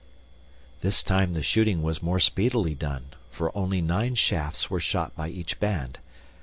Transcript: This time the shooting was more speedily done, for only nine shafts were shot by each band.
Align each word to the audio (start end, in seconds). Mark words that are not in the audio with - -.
This 0.81 1.03
time 1.03 1.33
the 1.35 1.43
shooting 1.43 1.83
was 1.83 2.01
more 2.01 2.19
speedily 2.19 2.73
done, 2.73 3.11
for 3.29 3.55
only 3.55 3.81
nine 3.83 4.15
shafts 4.15 4.67
were 4.67 4.79
shot 4.79 5.15
by 5.15 5.29
each 5.29 5.59
band. 5.59 5.99